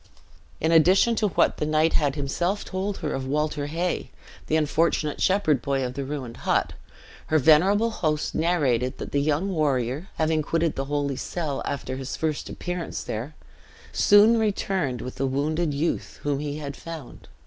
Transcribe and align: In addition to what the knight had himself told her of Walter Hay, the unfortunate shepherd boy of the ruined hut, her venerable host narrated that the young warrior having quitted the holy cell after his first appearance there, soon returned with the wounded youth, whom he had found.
In 0.59 0.71
addition 0.71 1.15
to 1.17 1.27
what 1.27 1.57
the 1.57 1.65
knight 1.67 1.93
had 1.93 2.15
himself 2.15 2.65
told 2.65 2.97
her 3.05 3.13
of 3.13 3.27
Walter 3.27 3.67
Hay, 3.67 4.09
the 4.47 4.55
unfortunate 4.55 5.21
shepherd 5.21 5.61
boy 5.61 5.85
of 5.85 5.93
the 5.93 6.03
ruined 6.03 6.37
hut, 6.37 6.73
her 7.27 7.37
venerable 7.37 7.91
host 7.91 8.33
narrated 8.33 8.97
that 8.97 9.11
the 9.11 9.21
young 9.21 9.49
warrior 9.51 10.07
having 10.15 10.41
quitted 10.41 10.75
the 10.75 10.85
holy 10.85 11.17
cell 11.17 11.61
after 11.65 11.97
his 11.97 12.15
first 12.15 12.49
appearance 12.49 13.03
there, 13.03 13.35
soon 13.91 14.39
returned 14.39 15.01
with 15.01 15.17
the 15.17 15.27
wounded 15.27 15.71
youth, 15.71 16.17
whom 16.23 16.39
he 16.39 16.57
had 16.57 16.75
found. 16.75 17.27